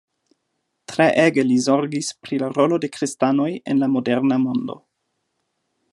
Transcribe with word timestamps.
Treege 0.93 1.43
li 1.49 1.57
zorgis 1.65 2.09
pri 2.25 2.41
la 2.45 2.49
rolo 2.55 2.81
de 2.87 2.91
kristanoj 2.97 3.49
en 3.75 3.85
la 3.85 3.91
moderna 3.97 4.41
mondo. 4.47 4.83